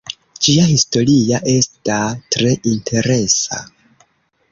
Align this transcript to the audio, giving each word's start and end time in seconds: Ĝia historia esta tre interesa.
Ĝia 0.45 0.61
historia 0.69 1.41
esta 1.55 1.97
tre 2.37 2.55
interesa. 2.73 3.61